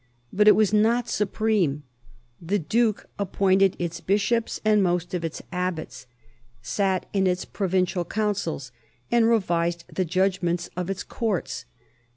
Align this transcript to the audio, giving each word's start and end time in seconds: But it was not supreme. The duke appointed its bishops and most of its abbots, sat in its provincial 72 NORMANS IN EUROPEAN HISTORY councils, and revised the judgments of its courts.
But 0.33 0.47
it 0.47 0.55
was 0.55 0.73
not 0.73 1.07
supreme. 1.07 1.83
The 2.41 2.57
duke 2.57 3.07
appointed 3.19 3.75
its 3.77 3.99
bishops 4.01 4.59
and 4.65 4.81
most 4.81 5.13
of 5.13 5.23
its 5.23 5.43
abbots, 5.51 6.07
sat 6.59 7.05
in 7.13 7.27
its 7.27 7.45
provincial 7.45 8.01
72 8.03 8.19
NORMANS 8.19 8.41
IN 8.41 8.49
EUROPEAN 8.49 8.55
HISTORY 8.57 8.71
councils, 8.71 8.71
and 9.11 9.29
revised 9.29 9.95
the 9.95 10.03
judgments 10.11 10.69
of 10.75 10.89
its 10.89 11.03
courts. 11.03 11.65